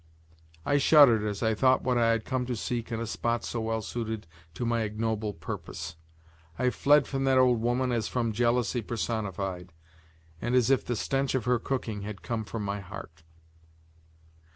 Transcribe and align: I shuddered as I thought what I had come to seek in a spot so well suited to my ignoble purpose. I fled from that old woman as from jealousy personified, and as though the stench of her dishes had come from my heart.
I 0.65 0.79
shuddered 0.79 1.23
as 1.23 1.43
I 1.43 1.53
thought 1.53 1.83
what 1.83 1.95
I 1.95 2.09
had 2.09 2.25
come 2.25 2.47
to 2.47 2.55
seek 2.55 2.91
in 2.91 2.99
a 2.99 3.05
spot 3.05 3.43
so 3.43 3.61
well 3.61 3.83
suited 3.83 4.25
to 4.55 4.65
my 4.65 4.81
ignoble 4.81 5.31
purpose. 5.31 5.95
I 6.57 6.71
fled 6.71 7.05
from 7.05 7.23
that 7.25 7.37
old 7.37 7.61
woman 7.61 7.91
as 7.91 8.07
from 8.07 8.31
jealousy 8.33 8.81
personified, 8.81 9.71
and 10.41 10.55
as 10.55 10.69
though 10.69 10.77
the 10.77 10.95
stench 10.95 11.35
of 11.35 11.45
her 11.45 11.59
dishes 11.59 12.03
had 12.03 12.23
come 12.23 12.45
from 12.45 12.65
my 12.65 12.79
heart. 12.79 13.21